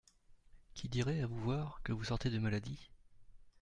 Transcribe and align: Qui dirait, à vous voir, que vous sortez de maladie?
Qui 0.73 0.89
dirait, 0.89 1.21
à 1.21 1.27
vous 1.27 1.39
voir, 1.39 1.79
que 1.83 1.93
vous 1.93 2.05
sortez 2.05 2.31
de 2.31 2.39
maladie? 2.39 2.89